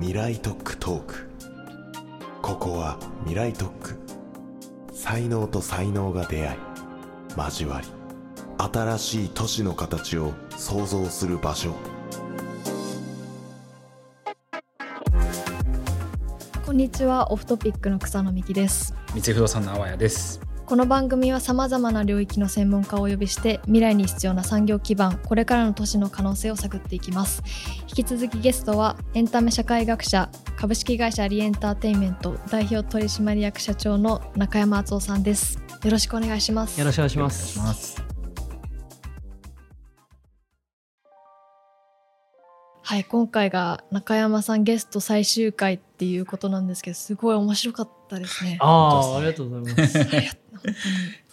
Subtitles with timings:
[0.00, 1.28] 未来特区トーク。
[2.40, 3.98] ここは未来特区
[4.92, 6.58] 才能と才能が出会い
[7.36, 7.88] 交わり
[8.58, 11.74] 新しい都市の形を創造する場所。
[16.64, 17.32] こんにちは。
[17.32, 18.94] オフトピックの草野美希です。
[19.14, 27.42] 三井不動産のあわやですこの番組はさまざまな領域の専門家をお呼びして未来に必要な産業基盤これからの都市の可能性を探っていきます。
[27.88, 30.28] 引き続きゲストはエンタメ社会学者
[30.58, 35.58] 株式会社リエンターテインメント代表取締役社長の中山敦夫さんです。
[35.82, 36.78] よろしくお願いします。
[36.78, 38.07] よろしくお願いしまお願いしす。
[42.88, 48.56] はい今回が中山さんゲスト最終回っていうことなんですけどすごい面白かったですね。
[48.62, 49.98] ああ、ありがとうございます。
[50.04, 50.26] 本当に。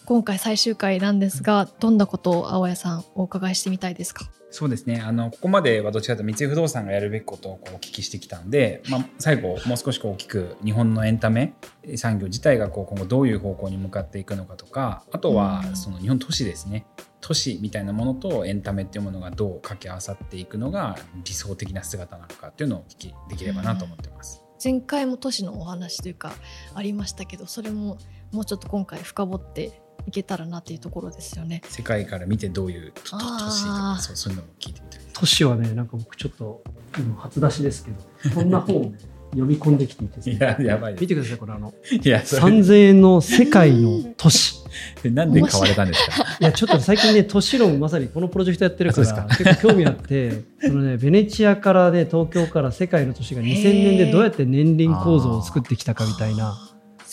[0.04, 4.26] 今回最終回なんですがどんなことを青谷さんお伺いしてみたいですか？
[4.50, 5.02] そうですね。
[5.04, 11.54] あのここまではどちらかというと三井不動産がやるべきことをこうお聞きしてきたんで、まあ、最後もう少しこう大きく日本のエンタメ
[11.96, 15.76] 産業自体がこう今後どういう方向に向かっていくのかとかあとはうん。
[15.76, 16.86] その日本都市ですね。
[17.20, 24.44] 都市みたいなものとエンタメっていうものがどう掛け合わさっていくのが理想的な姿なのかっていうのをお聞きできればなと思ってます。
[24.62, 26.32] 前回も都市のお話というか
[26.74, 27.98] ありましたけどそれも
[28.32, 31.62] もうちょっと今回深掘っていけたらなっていうところですよね。
[31.68, 35.00] 世界から見てどういう都都あー都市とかそうそういうのも聞いてみたい。
[35.00, 35.08] です。
[35.14, 36.62] 都市はね、なんか僕ちょっと、
[36.98, 38.98] 今初出しですけど、 こんな本をね、
[39.30, 40.30] 読み込んできていて。
[40.30, 42.42] いややばいです見てください、これあの、いやそれ。
[42.42, 44.56] 3000円の世界の都市。
[45.04, 46.22] なんで買われたんですか？
[46.38, 46.44] い。
[46.44, 56.54] や、ちょっと最近ね、都市論まさにこのプロジェクトやってるから、結構興味あって、そのね、ベネチアからね、東京から世界の都市が2000年でどうやって年輪構造を作ってきたかみたいな、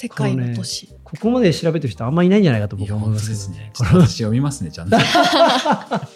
[0.04, 0.90] 世界の都市。
[1.04, 3.72] ここまで調べてる人あんまりいないんじゃないかと僕は思いますけどね。
[3.80, 4.98] 私読みますね、ちゃんと。
[4.98, 6.08] だか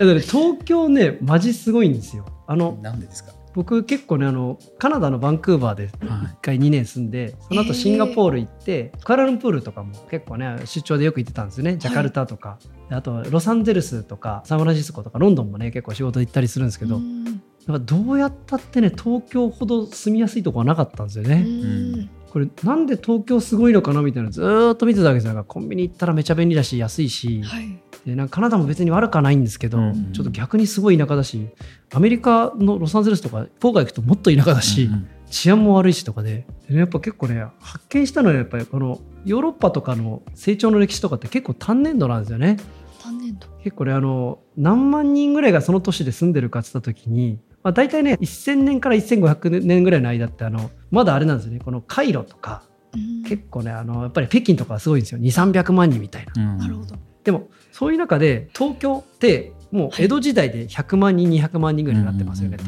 [0.00, 2.24] らね東京ね、マジすごいんですよ。
[2.46, 3.32] あの、なんでですか？
[3.54, 5.90] 僕結構ねあのカナダのバンクーバーではい。
[6.00, 11.76] 1回2年住んで、その後シンガポール行ってクアラルンプールとかも結構ね出張でよく行ってたんですよね。
[11.76, 12.58] ジャカルタとか、
[12.88, 17.24] であとロサンゼルスとかサンフランシスコとかロンドンもね結構仕事行ったりするんですけど、うん。
[17.24, 27.80] なんかどうやったってね東京ほど住みやすいとこはなかったんですようね、んこれなんで東京すごいのかなみたいなのずーっと見てたわけですよなんかコンビニ行ったらめちゃ便利だし安いし、はい。
[28.04, 31.46] でなんかカナダも別に悪くはないんですけど、うんちょっと逆にすごい田舎だし
[31.92, 42.58] アメリカのロサンゼルスとか郊外行くともっと田舎だし、うんうん治安も悪いしとかででねやっぱ結構ね発見したのはやっぱりこのヨーロッパとかの成長の歴史とかって結構単年度なんですよね
[43.02, 43.48] 単年度。
[43.64, 51.60] 結構ねあの何万人ぐらいがその都市で住んでるかって言った時に、まあ、大体ね1000年から1500年ぐらいの間ってあのまだあれなんですよね。
[51.64, 52.62] このカイロとか
[52.94, 53.24] うん。
[53.24, 55.20] 結構ねあのやっぱり北京とかはすごいんですよ。
[55.20, 56.52] 2300万人みたいな。
[56.52, 56.58] うん。
[56.58, 56.94] なるほど。
[57.24, 62.64] でもそういう中で東京ってもう江戸時代で100万人200万人ぐらいになってますよねと。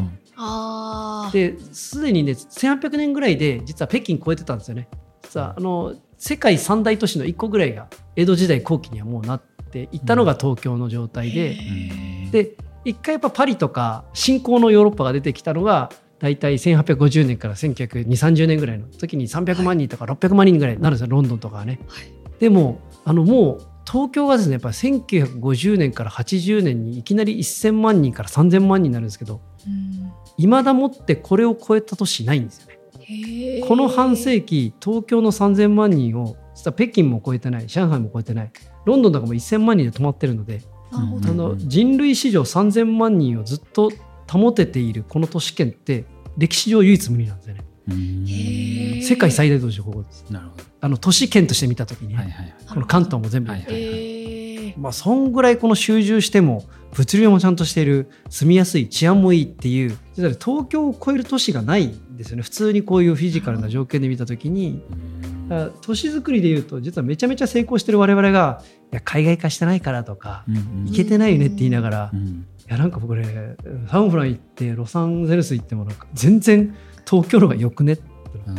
[1.31, 4.89] ですでにね1800年ぐらいで実は北京超えてたんですよね。
[5.23, 12.31] 実はあの世界三大都市の1個ぐらいが江戸時代後期にはもうなっていったのが東京の状態で、へー。
[12.31, 12.57] で
[12.87, 21.81] 一回やっぱパリとか新興のヨーロッパが出てきたのが大体1850年から192030年ぐらいの時に300万人とか600万人ぐらいになるんですよロンドンとかはね。
[21.89, 33.65] はいでもあのもう東京がですねやっぱり1950年から80年にいきなり1000万人から3000万人になるんですけどうんいまだもってこれを超えた都市ないんですよね。
[33.67, 38.51] この半世紀東京の3000万人を実は北京も超えてない上海も超えてない
[38.85, 40.61] ロンドンとかも1000万人で止まってるので。
[40.93, 43.91] あの人類史上3000万人をずっと
[44.31, 46.05] 保てているこの都市圏って
[46.37, 47.65] 歴史上唯一無二なんですよね。
[49.03, 50.25] 世界最大都市はここです。
[50.31, 52.21] なるほあの都市圏として見た時にね、ど。
[52.23, 52.55] はいはいはい。
[52.69, 54.37] この関東も全部、はいはいえー
[54.77, 65.16] まあそんぐらいこの集中しても物流もちゃんとしている住みやすい治安もいいっていう東京を超える都市がないんですよね普通にこういうフィジカルな条件で見た時にうん
[65.49, 68.63] だ都市づくりでいうと実はめちゃめちゃ成功してる我々が
[68.93, 70.89] いや海外化してないからとかうんうん。
[70.89, 72.47] いけてないよねって言いながらいうん。
[72.69, 73.57] やなんか僕ね
[73.91, 76.75] サンフラン行ってロサンゼルス行ってもなんか全然
[77.09, 78.03] 東京の方がよくねって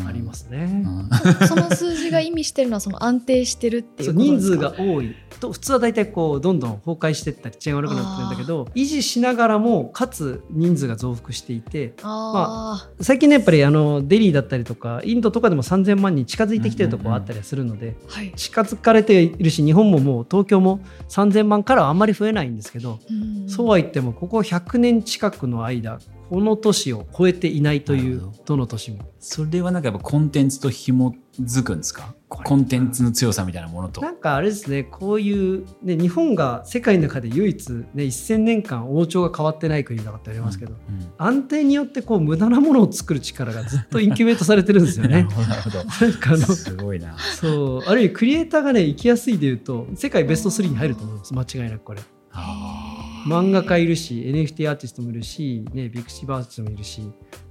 [0.08, 0.84] ありますね。
[0.86, 1.48] うん。
[1.48, 17.96] その数字が意味してるのはその安定してるっていそううこと人数が多いと普通は大体こうどんどん崩壊していったり治安が悪くなってるんだけど維持しながらもかつ人数が増幅していてあ最近ねやっぱりあのデリーだったりとかインドとかでも3000万人近づいてきてるところあったりはするので。
[18.36, 20.80] 近づかれているし日本ももう東京も
[21.10, 26.00] 3000万からはあんまり増えないんですけど、うんそうは言ってもここ100年近くの間
[26.30, 28.34] この都市を超えていないというど。
[28.46, 29.00] どの都市も。
[29.20, 32.14] それはなんかやっぱコンテンツと紐づくんですか？
[32.28, 34.02] コンテンツの強さみたいなものと。
[34.02, 41.14] なんかあれですねこういう、ね、日本が世界の中で唯一、ね、1000年間王朝が変わってない国だってありますけど、うんうん。
[41.18, 45.24] 安定によってこう無駄なものを作る力がずっとインキュベートされてるんですよね。
[45.48, 45.62] なる。
[45.62, 45.78] ほど。
[45.78, 47.16] なんかあのすごいな。
[47.40, 51.34] そうある意味クリエイターがね行きやすいでいうと世界ベスト3に入ると思います。
[51.34, 52.02] 間違いなくこれ。
[52.32, 52.87] あ
[53.26, 57.02] 漫画家いるし NFT アーティストもいるし、ね、ビクシバーティストもいるし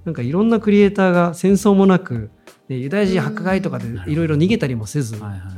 [0.05, 2.31] なんかいろんなクリエイターが戦争もなく、
[2.69, 5.57] ね、ユダヤ人迫害とかでいろいろ逃げたりもせずーはいはいはい。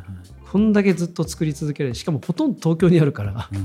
[0.51, 1.95] こんだけずっと作り続けられる。
[1.95, 3.65] しかもほとんど東京にあるからうんうん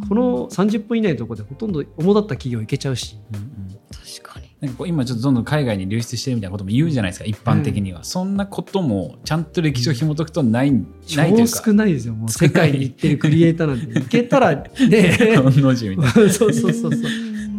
[0.00, 3.16] うんこの30分以内のところでほとんど主だった企業行けちゃうし。
[3.32, 3.78] うんうん。
[3.90, 11.62] 確かになんかこう今ちょっとどんどん海外に流出してるみたいなことも言うじゃないですか一般的には、そんなこともちゃんと歴史を紐解くとない,、ないとい超うか。
[11.66, 13.86] 少ないですよもう世界に行ってるクリエイターなんて。
[14.00, 14.70] 行けたらね
[15.36, 16.92] そうそうそうそう。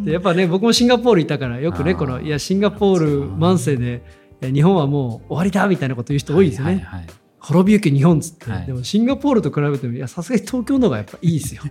[0.06, 4.02] でやっぱね僕もシンガポールいたからよくねこのいやシンガポール万世で
[4.42, 7.08] 日本はもう終わりだみたいなこと言う人多いですよね、はいはいはい。
[7.40, 8.66] 滅びゆけ日本っつって、はい。
[8.66, 11.62] でもシンガポールと比べてもいやさすがに東京の方がやっぱいいですよ。
[11.62, 11.70] す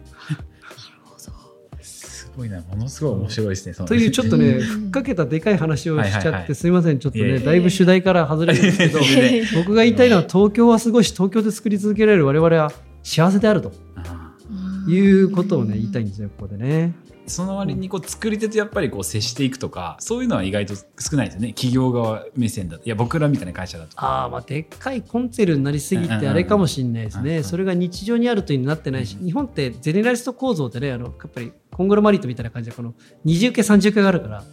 [2.36, 2.60] ごいな。
[2.60, 4.60] ものすごい面白いですねというちょっとねうん。
[4.60, 6.42] ふっかけたでかい話をしちゃって、はいはい。
[6.44, 9.00] はいすいませんちょっとねだいぶ主題から外れるんですけど
[9.56, 12.72] 僕が言いたいのは東京はすごいし東京で作り続けられる我々は
[13.02, 14.34] 幸せであるとあ
[14.88, 16.94] いうことをね言いたいんですよここでね。
[17.26, 21.52] ーその割にこう作り手とやっぱりこう接していくとかそういうのは意外と少ないですよね。
[21.52, 22.84] 企業側目線だと。
[22.84, 27.42] いや僕らみたいな会社だとああまあでっかいコンツェルになりすぎてあれかもしれないですね。
[27.42, 32.94] それが日常にあるというになってないし、うん日本ってゼネラリスト構造でね、あのやっぱりコングロマリットみたいな感じで、この
[33.24, 34.44] 二重系、三重系があるから、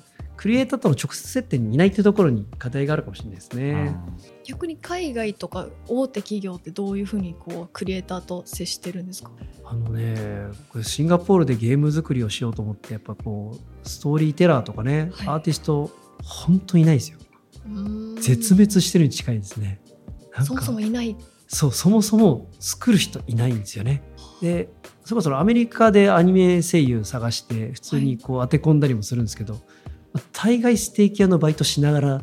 [0.43, 3.95] クリエイターとの直接接点にいないってところに課題があるかもしれないですね。
[4.43, 9.31] 逆に海外とか大手企業ってどういうふうにこうクリエイターと接してるんですか？
[9.63, 15.89] あのね、これシンガポールでゲーム作りをしようと思って、やっぱこう、ストーリーテラーとかね、はいアーティスト、
[16.21, 17.19] 本当いないですよ。
[18.19, 19.81] 絶滅してるに近いですね。
[20.43, 21.15] そもそもいない
[21.47, 24.03] そうそもそも作る人いないんですよね。
[24.41, 24.67] で
[25.05, 29.61] それこそアメリカでアニメ声優探して普通にこう当て込んだりもするんですけど、
[30.31, 32.21] 大概ステーキ屋のバイトしながら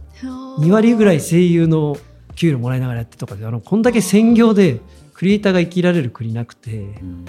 [0.59, 1.97] 2割ぐらい声優の
[2.37, 4.81] 給料もらいながらやってとかであのこんだけ専業で
[5.15, 7.25] クリエイターが生きられる国なくてうん。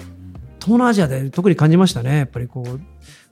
[0.60, 2.18] 東南アジアで特に感じましたね。
[2.18, 2.80] やっぱりこう、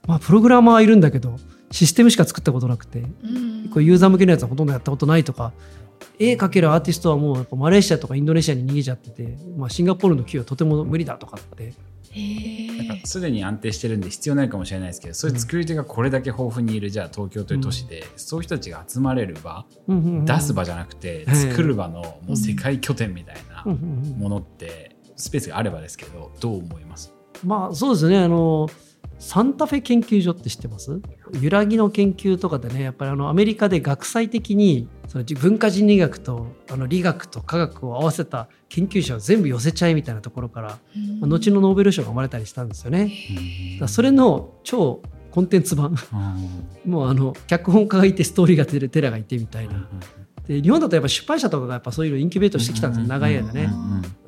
[0.05, 1.37] まあ、プログラマーはいるんだけど
[1.71, 3.69] システムしか作ったことなくてうん。
[3.69, 5.53] こうユーザー向けのやつはほとんどやったことないとか
[6.19, 11.73] 絵描けるアーティストはもうやっぱマレーシアとかインドネシアに逃げちゃってて、まあ、シンガポールの企業はとても無理だとかって
[13.05, 24.19] すでに安定してるんで必要ないかもしれないですけどそういう作り手がこれだけ豊富にいるじゃあ東京という都市で、そういう人たちが集まれる場、出す場じゃなくてうん作る場のもう世界拠点みたいなうんうんうん。
[24.19, 27.13] ものってスペースがあればですけどどう思います？
[27.43, 28.19] まあそうですね。
[28.19, 28.69] あの
[29.21, 30.99] サンタフェ研究所って知ってます？
[31.39, 40.67] 揺らぎの研究とかでねやっぱりあのアメリカで学際的にその文化人類学とあの理学と科学を合わせた研究者を全部寄せちゃいみたいなところから、
[41.19, 43.13] まあ後のノーベル賞が生まれたりしたんですよね。
[43.79, 45.95] だそれの超コンテンツ版。
[46.83, 49.87] もうあの脚本家がいてストーリーが出るテラがいてみたいな。
[50.47, 53.07] で日本だとやっぱ出版社とかがやっぱそういうのインキュベートしてきたんですよ。
[53.07, 53.69] 長い間ね。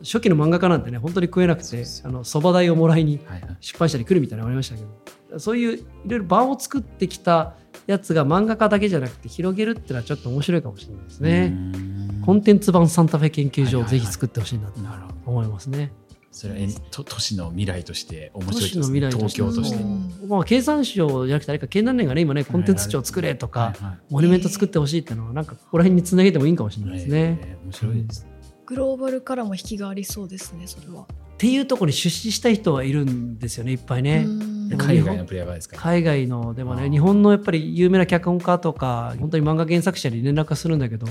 [0.04, 3.20] 初期の漫画家なんてね本当に食えなくてそば代をもらいに
[3.60, 5.40] 出版社に来るみたいなのがありましたけど。
[5.40, 7.56] そういういろいろ場を作ってきた
[7.88, 11.52] やつが漫画家だけじゃなくて広げるっていうのはちょっと面白いかもしれないですね。
[11.52, 12.22] うん。
[12.24, 14.80] コンテンツ版サンタフェ研究所をぜひ作ってほしいなと
[15.26, 15.92] 思いますね。
[16.34, 19.42] それはえと都市の未来として面都市の白いですね未来として。
[19.42, 20.30] 東京として、うん。
[20.30, 23.98] まあ、経産省じゃなくてあれか経団連がね今ねコンテンツ庁作れとか、はいはい。
[24.10, 27.40] モニュメント作ってほしいっていうのはなんかここら辺につなげてもいいかもしれないですね。
[27.42, 28.28] えー面白いです、
[28.66, 31.04] グローバルからも引きがありそうですねそれは。
[31.04, 31.06] っ
[31.38, 34.26] ていうところに出資したい人はいるんですよねいっぱいね。
[34.78, 41.06] 海外のプレイヤーがですか、海外のでもね日本のやっぱり有名な脚本家とか本当に漫画原作者に連絡するんだけど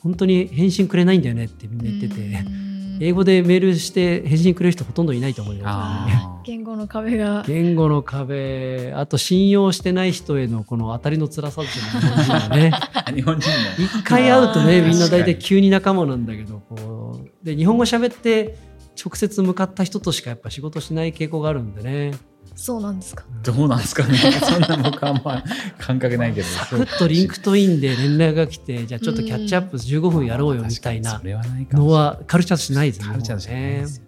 [0.00, 2.20] 本当に返信くれないんだよねってみんな言ってて。
[2.20, 2.70] うん。
[3.02, 6.44] 英語でメールして返信くれる人ほとんどいないと思うよ、あー。
[6.44, 7.44] 言語の壁が。
[7.46, 8.92] 言語の壁。
[8.94, 12.72] あと信用してない人へのこの当たりの辛さっていうのは日本人はね。
[13.16, 17.46] 日本人の一回会うとねみんな大体急に仲間なんだけどこう。
[17.46, 18.56] で日本語喋って
[19.02, 22.12] 直接向かった人としかやっぱ仕事しない傾向があるんでね。
[22.54, 23.24] そうなんですか。
[23.42, 24.18] どうなんですかね。
[24.42, 25.42] そんな僕はあんま
[25.78, 26.46] 感覚ないけど。
[26.46, 34.04] サクッと LinkedIn で連絡が来てじゃあちょっとキャッチアップ15分やろうよみたいなそれはないかものはカルチャーとしてないですねカルチャーとしてないですよ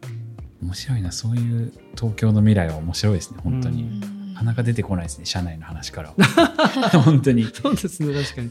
[0.62, 1.12] 面白いな。
[1.12, 4.34] そういう東京の未来は面白いですね本当に、うん。
[4.34, 6.90] なかなか出てこないですね社内の話からは。
[7.04, 7.44] 本当に。
[7.44, 8.50] そうですね確かに。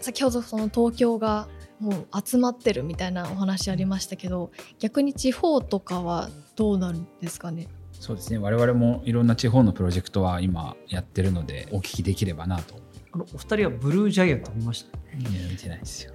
[0.00, 1.48] 先ほどその東京が
[1.84, 7.68] もう集まってるみたいなお話ありましたけど逆に地方とかはどうなるんですかね？
[7.92, 8.38] そうですね。
[8.38, 12.74] 我々もいろんな地方のプロジェクトは今やってるのでお聞きできればなと。
[13.12, 14.98] あのお二人はブルージャイアント見ました？
[15.16, 16.12] 見てないですよ。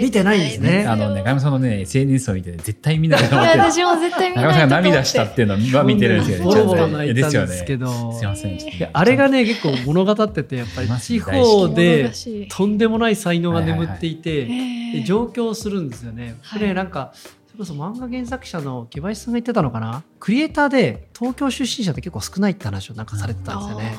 [0.00, 4.44] 見てないんですねあのね、中山さんのね、SNS を見て、ね、絶対見ないとい思って私も絶対見ない。
[4.44, 6.44] 中山さんが涙したとっていうのは見てるんですよね。
[6.44, 8.58] ボロボロ泣いたんですけどすいません。
[8.92, 12.12] あれがね結構物語っててやっぱり地方で
[12.50, 16.36] とんでもない才能が眠っていて、上京するんですよね。
[16.42, 16.60] はい。
[16.60, 20.02] これなんかそれこそ漫画原作者の木林さんが言ってたのかな？
[20.20, 23.96] クリエイターで東京出身者って結構少ないって話をなんかされてたんですよね。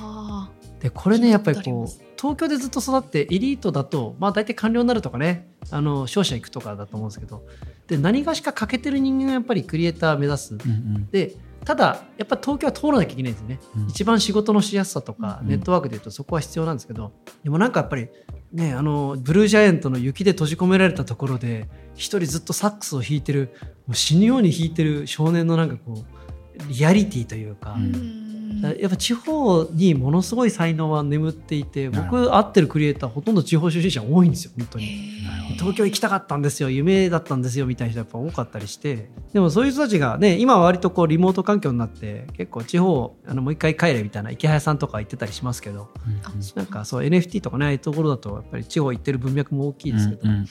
[0.80, 7.46] あでこれねやっぱりこう東京でずっと育ってエリートだとまあ大体官僚になるとかねあの商社行くとかだと思うんですけど
[7.88, 10.54] で何がしか欠けてる人間がやっぱりクリエイター目指す。
[10.54, 10.64] うんう
[11.00, 11.08] ん。
[11.12, 13.88] でただやっぱ東京は通らなきゃいけないんですよね、うん。
[13.90, 17.12] 一番仕事のしやすさとか、うんネットワークでいうとそこは必要なんですけど
[17.44, 18.08] でもなんかやっぱり
[18.54, 23.54] ねあのブルージャイアントの雪で閉じ込められたところで一人ずっとサックスを弾いてる
[23.88, 35.20] もう死ぬように弾いてる少年のなんかこうリアリティというか、うんやっぱ地方にものすごい才能は眠っていて僕会ってるクリエイターほとんど地方出身者多いんですよ本当に。
[35.58, 39.10] 東京行きたかったんですよ夢だったんですよみたいな人やっぱ多かったりして。
[39.34, 46.13] でもそういう人たちがね今は割とこうリモート環境になって結構地方あのもう一回帰れみたいな池早さんとか言ってたりしますけどうん。
[46.13, 46.16] う。
[46.16, 46.22] ん
[46.56, 50.46] なんかそう NFT とかねああいうところだとやっぱり地方行ってる文脈も大きいですけど、うんうん。
[50.46, 50.50] で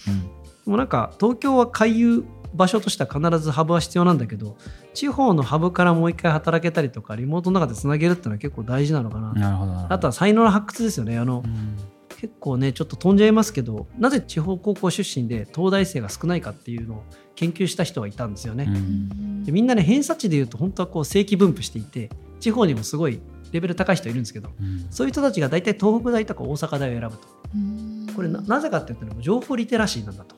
[0.66, 2.24] もなんか東京は回遊
[2.54, 4.56] 場所としては必ずハブは必要なんだけど
[4.94, 9.94] 地方のハブからもう一回働けたりとかリモートの中でつなげるっていうのは結構大事なのかな、うんなるほどなるほど。
[9.94, 11.18] あとは才能の発掘ですよね。
[11.18, 11.76] あの、うん。
[12.20, 17.04] 結構ねちょっと飛んじゃいますけどなぜ地方高校出身で東大生が少ないかっていうのを
[17.36, 18.64] 研究した人がいたんですよね。
[18.68, 19.44] うん。
[19.44, 23.20] でみんなね偏差値でいうと本当はこう正規分布していて地方にもすごい
[23.52, 24.86] レベル高い人いるんですけどうん。
[24.90, 27.28] そういう人たちが大体東北大とか大阪大を選ぶと。
[27.54, 28.06] うん。
[28.16, 30.34] これななぜかっていうとね情報リテラシーなんだと。
[30.34, 30.37] う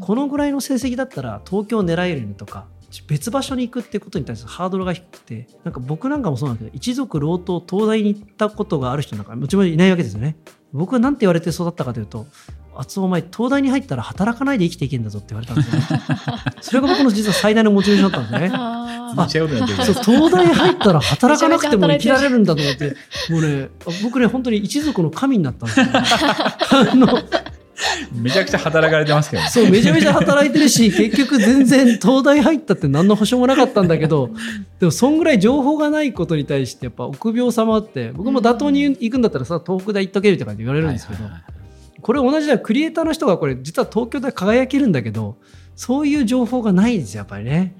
[0.00, 2.66] このぐらいの成績だったら東京狙えるねとか
[3.06, 10.36] 別場所に行くってことに対するハードルが低くてなんか僕なんかもそうなんだけど一族老頭東大に行ったことがある人なんかもちろんいないわけですよね。
[10.72, 12.26] 僕は何て言われて育ったかというと
[12.74, 16.04] 「あつお前東大に入ったら働かないで生きていけんだぞ」って言われたんですよね。
[16.60, 18.58] それが僕の実は最大のモチベーションだったんですね。
[19.84, 22.96] そう東大入ったら働かなくても生きられるんだと思って
[23.30, 23.68] もうね
[24.02, 27.06] 僕ね本当に一族の神になったんですよ、 あの
[28.12, 29.48] めちゃくちゃ働かれてますけどね。
[29.48, 34.30] そうめちゃめちゃ働いてるし 結局全然東大入ったって何の保証もなかったんだけど
[34.80, 41.20] でもそんぐらい情報がないことに対してやっぱ臆病さもあって僕も妥当に行くんだったらさ東北大行っとけるとかって言われるんですけど、
[42.00, 45.36] これ同じだクリエイターの人がこれ実は東京で輝けるんだけど
[45.76, 47.74] そういう情報がないんですよやっぱりね。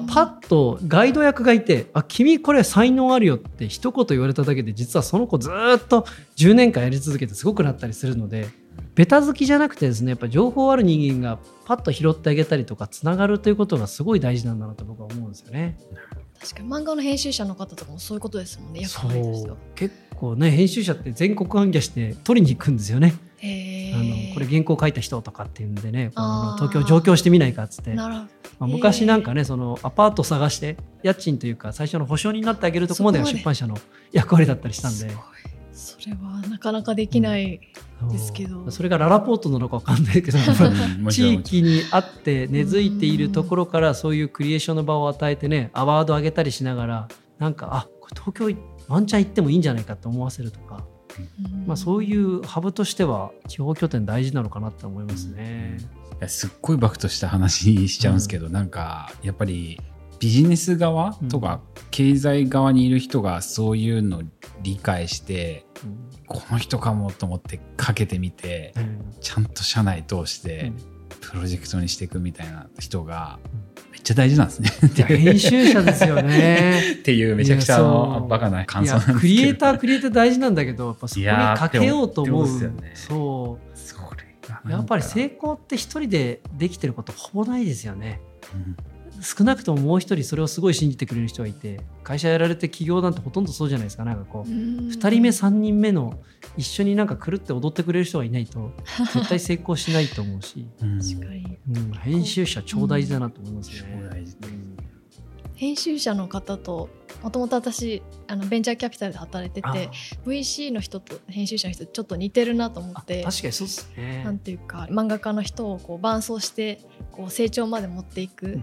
[0.00, 8.48] パッとガイド役がいて「あ君これ才能あるよ」って一言言われただけで実はその子ずーっと10年間やり続けてすごくなったりするので
[8.94, 15.78] ベタ好きじゃなくてですねやっぱ情報ある人間がパッと拾ってあげたりとかつながるということがすごい大事なんだなと僕は思うんですよね。
[16.38, 16.68] 確かに。
[16.68, 18.80] 漫画の編集者の方とかもそういうことですもんね。
[19.74, 23.14] 結構ね編集者って全国行脚して取りに行くんですよね。
[23.38, 27.94] へあのーこれ原稿書いた人とかっていうんでねこの東京上京してみないかっつって。
[27.94, 28.28] ま
[28.60, 33.76] あ、昔なんかね、そのアパート探して家賃というか最初の保証になってあげるとこまでが出版社の
[34.12, 35.10] 役割だったりしたんで。
[35.72, 37.60] それはなかなかできない、
[38.08, 38.70] ですけど。
[38.70, 40.38] それがララポートなのか分かんないけど
[41.10, 50.84] 地域にあって根付いているところからそういうクリエーションの場を与えてねアワード上げたりしながらなんかあこれ東京ワンチャン行ってもいいんじゃないかと思わせるとか、
[51.66, 55.78] まあ、そういうハブとしては地方拠点大事なのかなって思いますね。
[56.20, 59.80] いやすっごいバクとした話しちゃうんですけど、なんかやっぱり
[60.20, 64.22] ビジネス側とか経済側にいる人がそういうのを
[64.62, 65.66] 理解して
[66.32, 69.14] この人かもと思ってかけてみてうん。
[69.20, 70.92] ちゃんと社内通してうん。
[71.20, 73.38] プロジェクトにしていくみたいな人が
[73.92, 74.70] めっちゃ大事なんですね。
[75.04, 76.96] 編集者ですよね。
[77.00, 77.80] っていうめちゃくちゃ
[78.28, 79.20] バカな感想なんですけど。
[79.20, 83.78] クリエイタークリエイター大事なんだけどやっぱそこにかけようと思うでもでもですよそう。
[83.78, 88.20] それやっぱり成功って一人でできてることほぼないですよね。
[88.54, 88.76] うん
[89.22, 94.04] 少なくとももう一人それをすごい信じてくれる人がいて会社やられて起業なんてほとんどそうじゃないですか。
[94.04, 96.20] なんかこう2 2人目3人目の
[96.56, 98.72] 一緒になんか狂って踊ってくれる人がいないと
[99.14, 101.58] 絶対成功しないと思うし、うん確かに。
[101.70, 104.00] うん、編集者超大事だなと思いますね。
[104.02, 104.36] 超大事
[105.54, 106.88] 編集者の方と
[107.22, 109.72] もともと私あのベンチャーキャピタルで働いてあ。
[109.72, 109.90] て
[110.26, 114.24] VC の人と編集者の人ちょっと似てるなと思あって確かにそうっすね。
[114.24, 116.80] なんていうか漫画家の人をこう伴走して
[117.12, 118.60] こう成長まで持っていく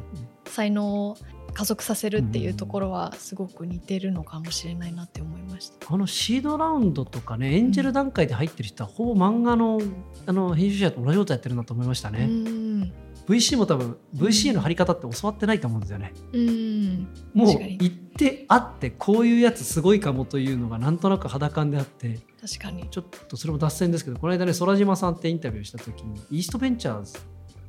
[0.49, 1.17] 才能を
[1.53, 5.93] 加速させるっていうところはすごく似てるのかもしれないなって思いました。
[5.93, 9.81] あのシードラウンドとかねエンジェル段階で入ってる人はほぼ漫画の
[10.25, 12.25] あの編集者と同じことやってるなと思いましたうね。
[12.25, 12.93] ん
[13.27, 16.13] VC も多分 VC の貼り方って教わってないと思うんですよね。
[16.33, 27.21] うんもう行って会ってこういうやつすごいかもというのがなんとなく肌感であって確かにちょっとそれも脱線ですけどこの間ね空島さんってインタビューした時にイーストベンチャーズっ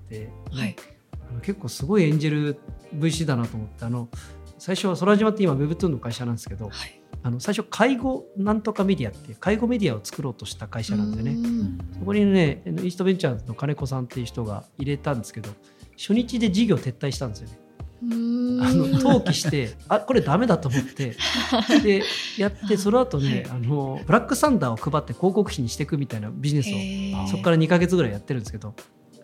[0.09, 0.77] て、ねはい
[1.43, 2.59] 結構すごい演じる
[2.95, 4.09] VC だなと思ってあの
[4.59, 7.01] 最初は空島って今 Webtoon の会社なんですけどはい。
[7.23, 11.33] あの最初介護なんとかメディアっていう介護メディアを作ろうとした会社なんですよね。
[11.33, 11.79] うん。
[11.99, 15.51] そこにねイーストベンチャーズの金子さんっていう人が入れたんですけど
[15.99, 17.59] 初日で事業撤退したんですよね。
[18.05, 18.63] うん。
[18.63, 21.17] あの登記してあこれダメだと思って
[21.83, 22.03] で
[22.39, 28.75] やってその後ね、あのブラックサンダーを配って広告費にしていくみたいなビジネスをそこから2ヶ月ぐらいやってるんですけど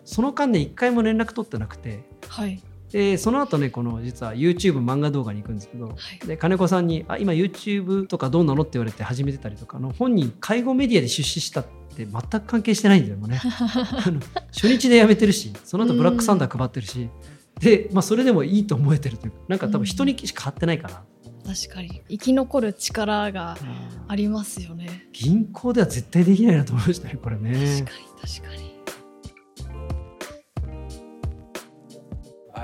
[0.07, 2.03] その間ね1回も連絡取ってなくて。
[2.29, 2.63] はい。
[2.91, 6.25] でその後ねこの実は YouTube 漫画動画に行くんですけど、はい。
[6.25, 13.41] で金子さんにあ「今 YouTube とかどうなの?」って言われて始めてたりとかあの本人介護メディアで出資したって全く関係してないんだよね。
[13.43, 14.21] あの
[14.53, 17.09] 初日で辞めてるしその後ブラックサンダー配ってるし、
[17.59, 19.37] で、まあ、それでもいいと思えてるというか。
[19.49, 21.03] なんか多分人にしか買ってないから、
[21.45, 22.01] 確かに。
[22.07, 23.57] 生き残る力が
[24.07, 25.07] ありますよね。
[25.11, 27.83] 銀行では絶対できないなと思いましたねこれね。
[27.85, 28.76] 確かに確かに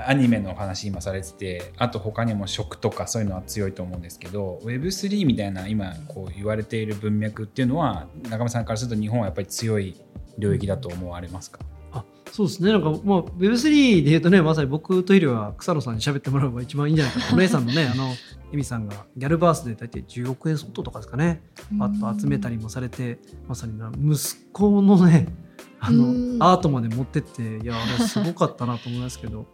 [0.08, 10.00] アニメのお話今されててあと他にも食とかそういうのは強いと思うんですけど Web3 みたいな今こう言われている文脈っていうのは中村さんからすると日本はやっぱり強い
[10.38, 11.60] 領域だと思われますか、
[11.92, 12.72] あそうですね。
[12.72, 17.34] なんかまあ Web3 で言うとねまさに僕といりは草野さんに喋ってもらえば一番いいんじゃないかと。
[17.34, 18.12] お姉さんのね あの
[18.52, 21.42] エミさんがギャルバースで大体10億円相当とかですかね。
[21.80, 23.18] あと集めたりもされて
[23.48, 24.18] まさにな息
[24.52, 25.28] 子のね
[25.78, 26.38] あのうん。
[26.40, 29.46] アートまで持ってっていやあれすごかったなと思いますけど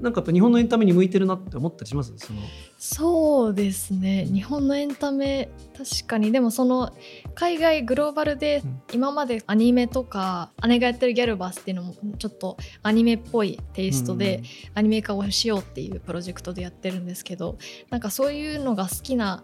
[0.00, 2.12] なんかやっぱ日本のエンタメに向いてるなって思ったりします？
[2.16, 2.40] その。
[2.78, 4.26] そうですね。
[4.32, 6.30] 日本のエンタメ確かに。
[6.30, 6.94] でもその
[7.34, 8.82] 海外グローバルでうん。
[8.92, 14.42] 今までアニメとか姉がやってるギャルバースっていうのもちょっとアニメっぽいテイストで
[14.74, 17.58] アニメ化をしようっていうプロジェクトでやってるんですけど
[17.90, 19.42] なんかそういうのが好きな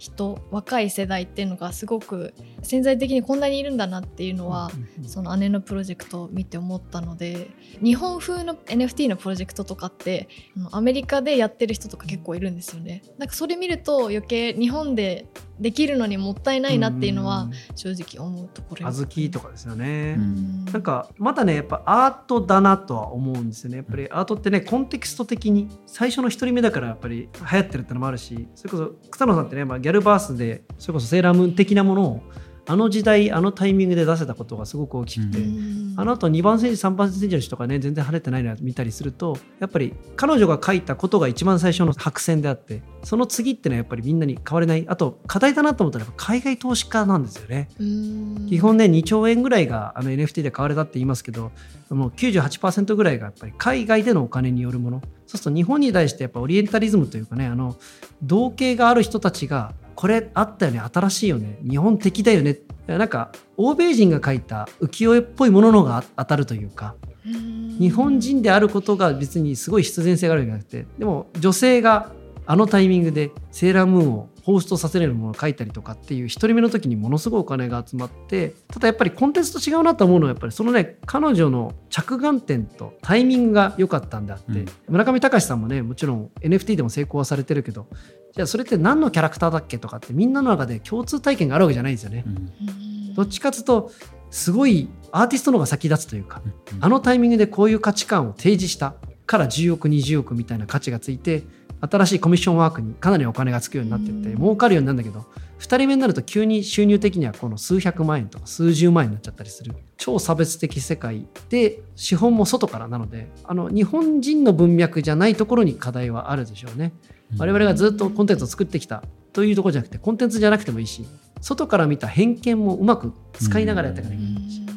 [0.00, 4.70] 人若い世代っていうのがすごく潜在的にこんなにいるんだなっていうのは、
[5.06, 7.50] その姉のプロジェクトを見て思ったので
[7.84, 10.28] 日本風の NFT のプロジェクトとかって
[10.72, 13.02] アメリカでやってる人とか結構いるんですよね。
[13.18, 15.26] なんかそれ見ると余計日本で
[15.60, 20.64] できるのにもったいないなっていうのは正直思うところ小豆とかですよね、うん。
[20.64, 23.76] なんかまだねやっぱアートだなとは思うんですよね。
[23.76, 32.22] やっぱりアートってねコンテクスト的に最初の一人目だからやっぱり流行ってるってのもあるしそれこそ草野さんってね、まあ、ギャルバースでそれこそセーラームーン的なものを
[32.70, 35.94] あの時代あのタイミングで出せたことがすごく大きくて、うん。
[35.96, 44.86] あの後2番選手3番選手の人がね全然晴れてないのを見たりするとやっぱり彼女が書いたことが一番最初の白線であってその次ってのはやっぱりみんなに変われない。
[44.88, 47.68] あと課題だなと思ったら海外投資家なんですよね。
[47.80, 48.46] うん。
[48.48, 51.50] 基本ね2兆円ぐらいがあの NFT で買われたって言いますけど
[51.88, 55.02] もう98%ぐらいがやっぱり海外でのお金によるもの。
[55.26, 57.76] そうすると日本に対してやっぱオリエンタリズムというかねあの
[58.22, 60.80] 同型がある人たちがこれあったよね。
[60.80, 61.58] 新しいよね。
[61.62, 62.56] 日本的だよね。
[62.86, 66.94] なんか欧米人が書いた浮世絵っぽいもののが当たるというか。
[67.26, 67.76] うん。
[67.78, 70.86] 日本人であることが別にすごい必然性があるわけじゃなくて。
[70.98, 72.12] でも女性が
[72.46, 84.66] あのタイミングでセーラームーンをホーストさせれるものを書いたりとかっていう一人目の時にものすごいお金が集まってただやっぱりコンテンツと違うなと思うのはやっぱりそのね彼女の着眼点とタイミングが良かったんであって、うん。
[84.88, 87.86] 村上隆さんもねもちろん NFT でも成功はされてるけど
[88.34, 92.24] じゃあそれって何のキャラクターだっけとかってみんなの中で共通体験があるわけじゃないんですよね。
[92.26, 92.32] うん。
[92.34, 93.14] うん。
[93.14, 93.90] どっちかというと
[94.30, 96.40] すごいアーティストの方が先立つというか
[96.80, 98.94] あのタイミングでこういう価値観を提示した
[99.26, 101.42] から10億20億みたいな価値がついて
[101.80, 105.26] 新しいコミッションワークにかなりお金がつくようになってってうん儲かるようになるんだけど
[105.58, 116.92] 2人目になると急に収入的にはこの数百万円とか数十万円になっちゃったりする超差別的世界で資本も外からなのであの日本人の文脈じゃないところに課題はあるでしょうね。
[117.38, 121.06] 我々がずっとコンテンツを作ってきたというところじゃなくてコンテンツじゃなくてもいいし
[121.40, 124.69] 外から見た偏見もうまく使いながらやっていかなきゃいけないし。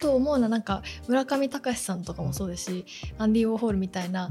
[0.00, 2.86] と思うのはなんか村上隆さんとかもそうですし
[3.18, 4.30] アンディ・ウォーホルみたいな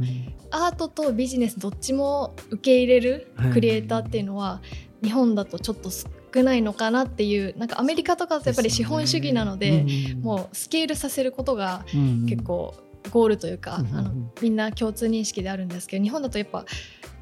[0.52, 4.62] アートとビジネスどっちも受け入れるクリエイターっていうのは
[5.04, 9.86] 日本だとちょっと少ないのかなっていうなんかアメリカとかだとやっぱり資本主義なので
[10.22, 12.26] もうスケールさせることがうん。
[12.28, 12.76] 結構
[13.12, 13.98] ゴールというか、うん。
[13.98, 16.66] あのみんな共通認識であるんですけど日本だとやっぱ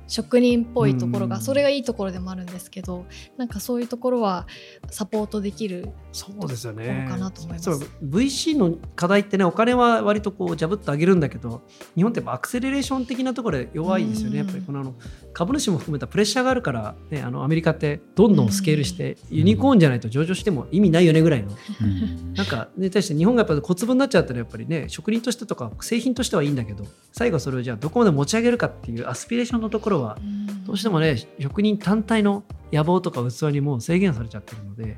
[0.08, 1.42] 職人っぽいところが、うん。
[1.42, 3.06] それがいいところでもあるんですけど
[3.38, 4.48] なんかそういうところは
[4.90, 7.66] サポートできるそうですよところねかなと思います。
[7.66, 11.62] そう VC の課題ってねお金は割とこうジャブッと上げるんだけど
[11.96, 14.46] 日本ってやっぱアクセレレーション的なところで弱いですよね、うん。
[14.46, 14.96] やっぱりこのあの
[15.34, 21.50] 株主も含めたプレッシャーがあるから、ね、あのアメリカってどんどんスケールして、ユニコーンじゃないと上場しても意味ないよねぐらいの。
[21.82, 22.34] うん。
[22.34, 30.18] なんかに対して日本がやっぱり小粒になっちゃったらやっぱりね職人としてとか製品としてはいいんだけど最後それをじゃあどこまで持ち上げるかっていうアスピレーションのところは
[30.66, 34.98] どうしてもね職人単体の野望とか器にもう制限されちゃってるので、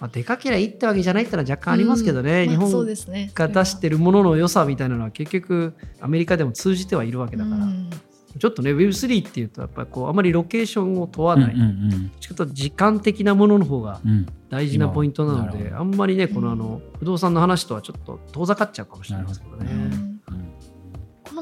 [0.00, 2.60] まあ、でかけりゃいいってわけじゃないってのは若干ありますけどね、日うん。
[2.60, 3.30] まあそう本ですね。
[3.34, 7.90] が出してるものの良さみたいなのは結局アメリカでも通じてはいるわけだから、うん。
[8.38, 14.10] ちょっとね Web3 っていうとやっぱりこうあまりロケーションを問わない、うんうんちょっと時間的なものの方がうん。
[14.10, 16.52] うん大事なポイントなのでなるほどあんまりねこのうん。
[16.52, 20.07] あの不動産の話とはちょっと遠ざかっちゃうかもしれないですけどうね。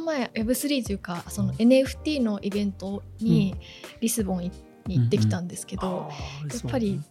[0.06, 3.54] 前 Web3 というかその NFT のイベントに
[4.00, 4.50] リスボン
[4.86, 6.08] に行ってきたんですけど、
[6.48, 7.02] やっぱり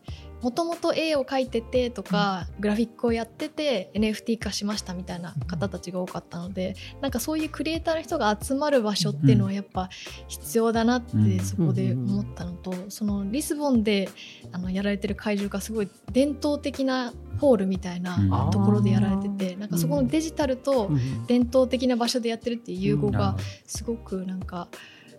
[0.46, 9.90] もともと絵を描いててとか、グラフィックをやってて NFT 化しましたみたいな方たちが多かったのでなんかそういうクリエイターの人が集まる場所っていうのはやっぱ
[10.28, 11.40] 必要だなってうん。
[11.40, 14.08] そこで思ったのと、そのリスボンで
[14.52, 18.52] あのやられてる会場がすごい伝統的なホールみたいなうん。
[18.52, 21.26] ところでやられててなんかそこのデジタルとうん。
[21.26, 24.68] 伝統的な場所でやってるっていう融合がすごくなんか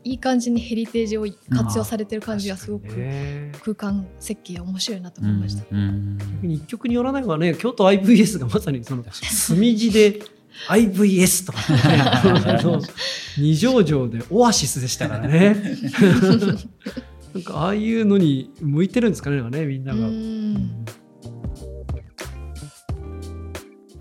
[0.06, 3.50] いい感じにヘリテージを活用されてる感じがすごくね。
[3.60, 5.64] 空間設計面白いなと思いました。
[5.68, 10.20] うん逆に一曲によらないのはね京都 IVS がまさにその 墨地で
[10.68, 12.38] IVS とか
[12.72, 12.80] ね。
[13.36, 15.56] 二条城でオアシスでしたからね。
[17.34, 20.08] なんかああいうのに向いてるんですかねねみんなが。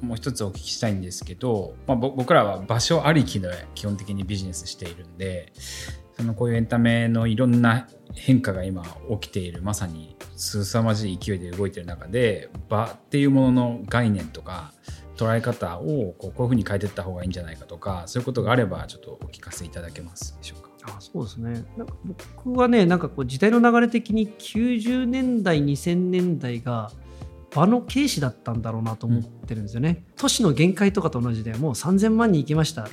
[0.06, 5.52] もう一つお聞きしたいんですけど、まあ、僕らは場所ありきで基本的にビジネスしているんで
[6.16, 8.84] そのこういうエンタメのいろんな変化が今
[9.20, 14.74] 起きているまさに凄まじい勢いで動いている中で場っていうものの概念とか
[15.18, 20.70] 捉え方をこうこういうふうに変えていった方がいいんじゃないかとかそういうことがあればちょっとお聞かせいただけますでしょうか？
[20.88, 21.96] あそうですねなんか
[22.46, 26.92] 僕はねなんかこう時代の流れ的に90年代2000年代が
[27.56, 32.88] 場の軽視だったんだろうなと思ってるんですよね、都市の限界とかと同じでもう3000万人行けました、ん。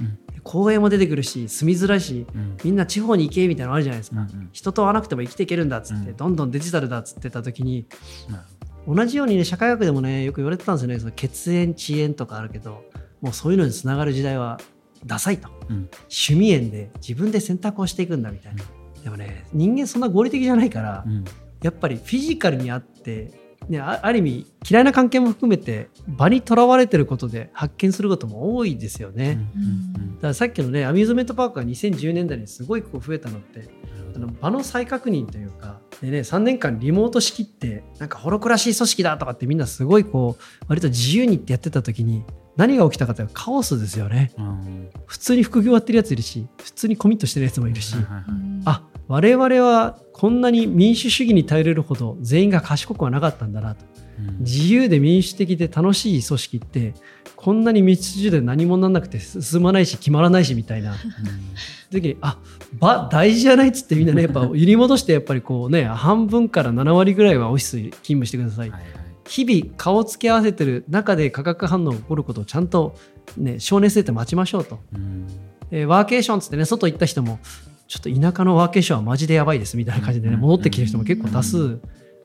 [0.45, 2.57] 公園も出てくるし住みづらいしうん。
[2.63, 4.51] みんな地方に行けみたいなのあるじゃないですか、うんうん。
[4.53, 6.17] 人と会わなくても生きていけるんだっつって、うん。
[6.17, 7.87] どんどんデジタルだっつってた時に
[8.29, 8.47] ま
[8.87, 10.99] 同じようにね社会学でもねよく言われてたんですよね。
[11.01, 12.85] その血縁遅延とかあるけど
[13.21, 14.61] もうそういうのにつながる時代は
[15.05, 15.49] ダサいと。
[15.69, 15.89] うん。
[16.03, 18.65] 趣味縁で自分で選択をしていくんだみたいな、
[19.03, 21.25] でもね人間そんな合理的じゃないから、うん。
[21.63, 33.69] やっぱりフィジカルにあって、ね、あある意味嫌いな関係も含めて場にとらわれてることで発見することも多いですよね、うんだからさっきのねアミューズメントパークが2010年代にすごいこう増えたのって
[34.15, 42.25] あの場の再確認というかで、ね、3年間リモート仕切ってなんかホロクラシー組織だとかってみんなすごいこう割と自由にってやってた時に
[42.57, 44.31] 何が起きたかというとカオスですよね。
[44.37, 44.91] うん。
[45.07, 48.25] 普通に副業やってるやついるし普通にコミットしてるやつもいるし、はいはいはい。
[48.67, 53.85] あ我々はこんなに民主主義に頼れるほど全員が賢くはなかったんだなと。
[54.19, 54.39] うん。
[54.39, 56.95] 自由で民主的で楽しい組織って
[57.37, 60.95] こんなに密集で何もなんなくて進まないし決まらないしみたいな。
[61.91, 62.39] 時にあ
[62.79, 68.91] 場大事じゃないっつってみんなねやっぱ 揺り戻してやっぱりこうね半分から7割ぐらいはオフィス勤務してください、はいはい。
[69.29, 72.97] 日々顔を付け合わせてる中で化学反応が起こることをちゃんと
[73.37, 75.27] ね少年性って待ちましょうと、うん。
[75.71, 77.39] えーワーケーションっつってね外行った人も
[77.93, 80.41] ちょっと田舎のワーケーションはマジでやばいですみたいな感じでねうん。
[80.41, 81.79] 戻ってきてる人も結構多数、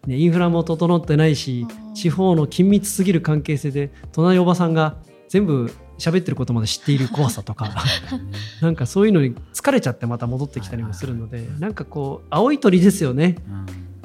[0.06, 1.94] ね、インフラも整ってないしうん。
[1.94, 4.96] 地方の緊密すぎる関係性で隣おばさんが
[5.28, 7.74] 全部喋ってることまで知っている怖さとか
[8.62, 13.36] なんかそういうのに疲れちゃってまた戻ってきたりもするのでなんかこう青い鳥ですよね。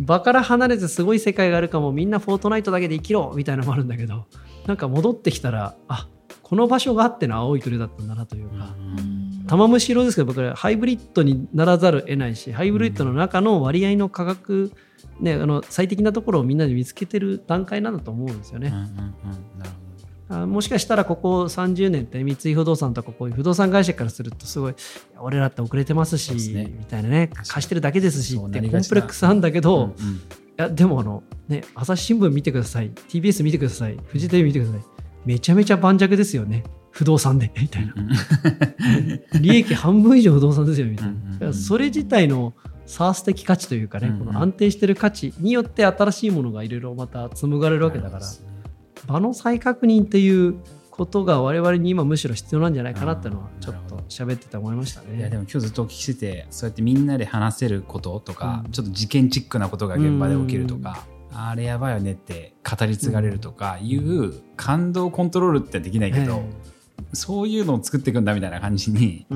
[0.01, 0.05] うん。
[0.05, 4.25] 場から離れてすごい世界があるかもみんなフォートナイトだけで生きろみたいなのもあるんだけど
[4.67, 6.09] なんか戻ってきたらあ
[6.43, 8.75] この場所があっての青い鳥だったんだなというか。
[9.53, 14.73] 玉虫色ですけど僕らハイブリッドにならざるを得ないしハイブリッドの中の割合の価格、
[15.21, 18.69] ね、あの最適なところをみんなで見つけてる段階なんだと思うんですよね。
[18.69, 18.89] うんうんうん。
[19.59, 19.71] なる
[20.29, 24.75] ほあもしかしたらここ30年って三井不動産とかこういう不動産会社からするとすごい
[25.19, 26.73] 俺らって遅れてますしね。
[26.79, 30.03] みたいなね貸してるだけですしってコンプレックスなんだけど、ど、い
[30.57, 34.83] やでもあの、ね、朝日新聞見てください TBS 見てくださいフジテレビ見てください
[35.27, 37.95] めちゃめちゃ盤石ですよね不動産でみたいな。
[39.41, 41.09] 利益半分以上不動産ですよみたい
[41.41, 41.53] な。
[41.53, 42.55] それ自体の
[42.87, 44.27] サース的価値というかね、うんうん。
[44.27, 48.27] この安定してる価値によって新しいものがいろいろまた紡がれるわけだから、
[49.07, 50.57] 場の再確認っていう
[50.91, 55.17] ことが我々に今むしろ必要なんじゃないかなっていうのはちょっと喋ってて思いましたね。
[55.19, 58.73] いやでも今日ずっとお聞きしててそうやってみんなで話せることとか、うん。
[58.73, 66.72] ちょっと事件チックなことが現場で起きるとか、あれやばいよねって語り継がれるとかいう感動コントロールってできないけど、え
[67.13, 69.27] そういうのを作っていくんだみたいな感じに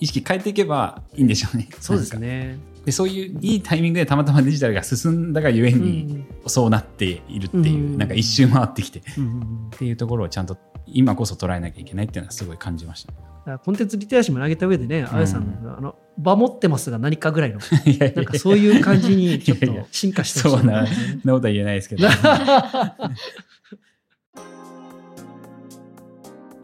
[0.00, 1.68] 意識変えていけばいいんでしょうね。
[1.80, 2.58] そうですね。
[2.84, 13.58] でそういういいタイミングでたまたまデジタルが進んだがゆえうに、んそうなっているっていう、うんなんか一周回ってきてっうんうんていうところをちゃんと今こそ捉えなきゃいけないっていうのはすごい感じました。
[13.58, 22.06] コンテンツリテラシーも投げた上でね、んあやさんのあの場持ってますが何かぐらいのいやなんかそういう感じにちょっと進化してほしいそうな、そんなことは言えないですけど。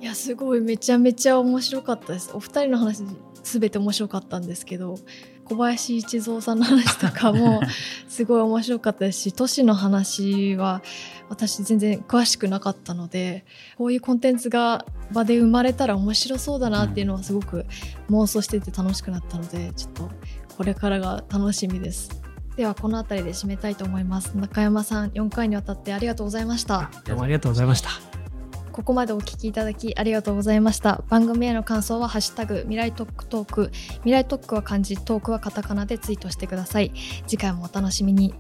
[0.01, 0.61] いやすごい。
[0.61, 2.31] めちゃめちゃ面白かったです。
[2.35, 3.03] お二人の話
[3.49, 4.97] すべて面白かったんですけど
[5.45, 7.61] 小林一三さんの話とかも
[8.09, 10.83] すごい面白かったですし都市の話は
[11.31, 13.47] 私全然詳しくなかったので
[13.79, 17.65] こういうコンテンツが場で生まれたら面白そうだなっていうのはすごく
[18.11, 20.11] 妄想してて楽しくなったのでちょっと
[20.57, 22.11] これからが楽しみです。
[22.57, 24.37] ではこの辺りで締めたいと思います。
[24.37, 26.91] 中山さん4回にわたってありがとうございました。
[27.07, 28.08] どうもありがとうございました。
[28.79, 31.03] ここまでお聞きいただきありがとうございました。
[31.09, 33.71] 番組への感想はハッシュタグ未来トックトーク。
[33.73, 36.93] 未来トックは漢字、トークはカタカナでツイートしてください。
[37.27, 38.35] 次回もお楽しみに。